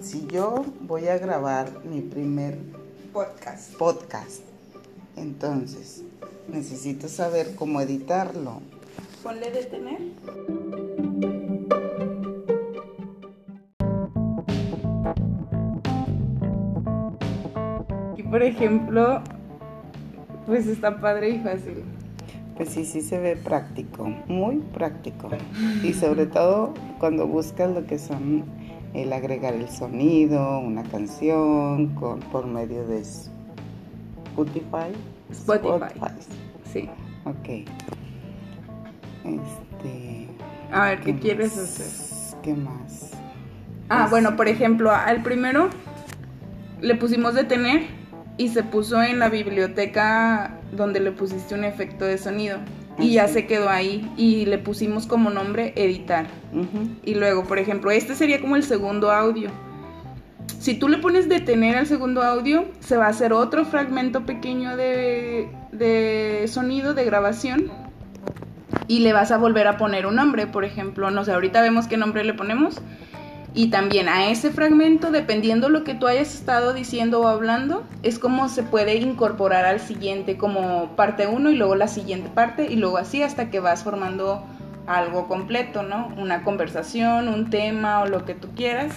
si 0.00 0.26
yo 0.26 0.64
voy 0.80 1.08
a 1.08 1.18
grabar 1.18 1.84
mi 1.84 2.00
primer 2.00 2.56
Podcast. 3.12 3.74
podcast, 3.74 4.40
entonces 5.16 6.02
necesito 6.48 7.08
saber 7.08 7.54
cómo 7.54 7.80
editarlo. 7.80 8.60
Ponle 9.22 9.50
detener. 9.50 10.00
Y 18.16 18.22
por 18.22 18.42
ejemplo, 18.42 19.22
pues 20.46 20.66
está 20.66 21.00
padre 21.00 21.30
y 21.30 21.40
fácil. 21.40 21.84
Pues 22.56 22.70
sí, 22.70 22.84
sí 22.84 23.00
se 23.00 23.18
ve 23.18 23.36
práctico, 23.36 24.04
muy 24.26 24.58
práctico. 24.58 25.30
Y 25.82 25.92
sobre 25.94 26.26
todo 26.26 26.74
cuando 26.98 27.26
buscas 27.26 27.70
lo 27.70 27.86
que 27.86 27.98
son 27.98 28.59
el 28.94 29.12
agregar 29.12 29.54
el 29.54 29.68
sonido, 29.68 30.58
una 30.58 30.82
canción 30.84 31.94
con, 31.94 32.20
por 32.20 32.46
medio 32.46 32.86
de 32.86 33.00
Spotify. 33.00 34.92
Spotify. 35.30 35.94
Sí. 36.72 36.88
Ok. 37.24 37.66
Este. 39.24 40.28
A 40.72 40.84
ver, 40.86 41.00
¿qué 41.00 41.16
quieres 41.18 41.56
hacer? 41.56 42.38
¿Qué 42.42 42.54
más? 42.54 43.10
Ah, 43.88 43.98
Pues- 44.02 44.10
bueno, 44.10 44.36
por 44.36 44.48
ejemplo, 44.48 44.90
al 44.92 45.22
primero 45.22 45.68
le 46.80 46.94
pusimos 46.94 47.34
detener 47.34 47.82
y 48.38 48.48
se 48.48 48.62
puso 48.62 49.02
en 49.02 49.18
la 49.18 49.28
biblioteca 49.28 50.56
donde 50.72 51.00
le 51.00 51.12
pusiste 51.12 51.54
un 51.54 51.64
efecto 51.64 52.04
de 52.04 52.16
sonido. 52.18 52.58
Y 53.00 53.12
ya 53.12 53.28
se 53.28 53.46
quedó 53.46 53.68
ahí 53.68 54.10
y 54.16 54.46
le 54.46 54.58
pusimos 54.58 55.06
como 55.06 55.30
nombre 55.30 55.72
editar. 55.76 56.26
Y 57.04 57.14
luego, 57.14 57.44
por 57.44 57.58
ejemplo, 57.58 57.90
este 57.90 58.14
sería 58.14 58.40
como 58.40 58.56
el 58.56 58.62
segundo 58.62 59.10
audio. 59.10 59.50
Si 60.58 60.74
tú 60.74 60.88
le 60.88 60.98
pones 60.98 61.28
detener 61.28 61.76
al 61.76 61.86
segundo 61.86 62.22
audio, 62.22 62.66
se 62.80 62.96
va 62.96 63.06
a 63.06 63.10
hacer 63.10 63.32
otro 63.32 63.64
fragmento 63.64 64.26
pequeño 64.26 64.76
de, 64.76 65.48
de 65.72 66.44
sonido, 66.48 66.92
de 66.92 67.04
grabación. 67.04 67.70
Y 68.86 69.00
le 69.00 69.12
vas 69.12 69.30
a 69.30 69.38
volver 69.38 69.68
a 69.68 69.76
poner 69.76 70.06
un 70.06 70.16
nombre, 70.16 70.46
por 70.46 70.64
ejemplo, 70.64 71.10
no 71.10 71.24
sé, 71.24 71.32
ahorita 71.32 71.62
vemos 71.62 71.86
qué 71.86 71.96
nombre 71.96 72.24
le 72.24 72.34
ponemos. 72.34 72.80
Y 73.52 73.70
también 73.70 74.08
a 74.08 74.30
ese 74.30 74.50
fragmento, 74.50 75.10
dependiendo 75.10 75.68
lo 75.68 75.82
que 75.82 75.94
tú 75.94 76.06
hayas 76.06 76.34
estado 76.34 76.72
diciendo 76.72 77.20
o 77.20 77.26
hablando, 77.26 77.82
es 78.04 78.18
como 78.20 78.48
se 78.48 78.62
puede 78.62 78.94
incorporar 78.96 79.64
al 79.64 79.80
siguiente, 79.80 80.36
como 80.36 80.94
parte 80.94 81.26
1 81.26 81.50
y 81.50 81.56
luego 81.56 81.74
la 81.74 81.88
siguiente 81.88 82.30
parte 82.30 82.66
y 82.70 82.76
luego 82.76 82.98
así 82.98 83.22
hasta 83.22 83.50
que 83.50 83.58
vas 83.58 83.82
formando 83.82 84.44
algo 84.86 85.26
completo, 85.26 85.82
¿no? 85.82 86.12
Una 86.16 86.44
conversación, 86.44 87.28
un 87.28 87.50
tema 87.50 88.00
o 88.02 88.06
lo 88.06 88.24
que 88.24 88.34
tú 88.34 88.48
quieras, 88.54 88.92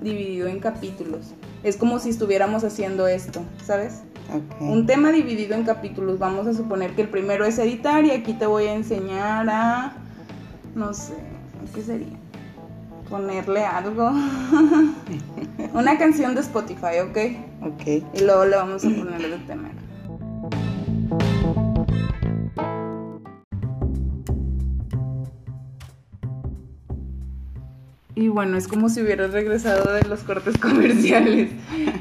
dividido 0.00 0.48
en 0.48 0.60
capítulos. 0.60 1.34
Es 1.62 1.76
como 1.76 1.98
si 1.98 2.10
estuviéramos 2.10 2.64
haciendo 2.64 3.08
esto, 3.08 3.42
¿sabes? 3.64 4.02
Un 4.60 4.86
tema 4.86 5.10
dividido 5.10 5.54
en 5.54 5.64
capítulos. 5.64 6.18
Vamos 6.18 6.46
a 6.46 6.54
suponer 6.54 6.94
que 6.94 7.02
el 7.02 7.08
primero 7.08 7.44
es 7.44 7.58
editar 7.58 8.04
y 8.04 8.10
aquí 8.10 8.32
te 8.34 8.46
voy 8.46 8.66
a 8.66 8.74
enseñar 8.74 9.48
a, 9.50 9.92
no 10.74 10.94
sé, 10.94 11.14
¿qué 11.74 11.82
sería? 11.82 12.16
Ponerle 13.08 13.64
algo. 13.64 14.10
Una 15.72 15.96
canción 15.98 16.34
de 16.34 16.40
Spotify, 16.42 17.00
¿ok? 17.02 17.18
Ok. 17.66 17.86
Y 18.14 18.24
luego 18.24 18.44
le 18.44 18.56
vamos 18.56 18.84
a 18.84 18.88
poner 18.90 19.20
de 19.30 19.38
temer. 19.46 19.72
Y 28.14 28.28
bueno, 28.28 28.56
es 28.56 28.66
como 28.66 28.88
si 28.88 29.00
hubieras 29.02 29.30
regresado 29.32 29.92
de 29.92 30.02
los 30.08 30.20
cortes 30.20 30.58
comerciales. 30.60 31.50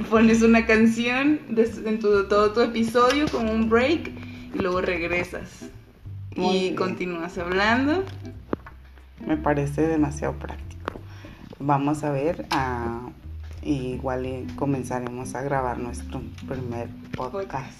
Pones 0.09 0.41
una 0.41 0.65
canción 0.65 1.39
en 1.55 1.99
tu- 1.99 2.27
todo 2.27 2.53
tu 2.53 2.61
episodio 2.61 3.25
como 3.31 3.51
un 3.51 3.69
break 3.69 4.11
y 4.55 4.57
luego 4.59 4.81
regresas. 4.81 5.69
Muy 6.35 6.55
y 6.55 6.59
bien. 6.61 6.75
continúas 6.75 7.37
hablando. 7.37 8.03
Me 9.25 9.37
parece 9.37 9.81
demasiado 9.87 10.33
práctico. 10.35 10.76
Vamos 11.59 12.03
a 12.03 12.11
ver, 12.11 12.45
igual 13.63 14.25
y 14.25 14.47
comenzaremos 14.55 15.35
a 15.35 15.41
grabar 15.41 15.79
nuestro 15.79 16.21
primer 16.47 16.89
podcast. 17.15 17.73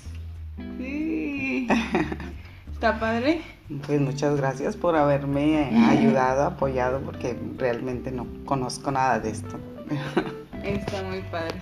Sí. 0.77 1.67
¿Está 2.73 2.99
padre? 2.99 3.41
Pues 3.85 3.99
muchas 4.01 4.35
gracias 4.37 4.75
por 4.75 4.95
haberme 4.95 5.69
ayudado, 5.89 6.43
apoyado, 6.43 7.01
porque 7.01 7.37
realmente 7.57 8.11
no 8.11 8.27
conozco 8.45 8.91
nada 8.91 9.19
de 9.19 9.31
esto. 9.31 9.57
Está 10.63 11.03
muy 11.03 11.21
padre. 11.23 11.55